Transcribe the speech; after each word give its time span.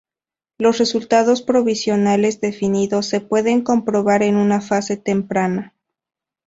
Los 0.57 0.79
resultados 0.79 1.43
provisionales 1.43 2.41
definidos 2.41 3.05
se 3.05 3.21
pueden 3.21 3.61
comprobar 3.61 4.23
en 4.23 4.35
una 4.35 4.59
fase 4.59 4.97
temprana. 4.97 5.75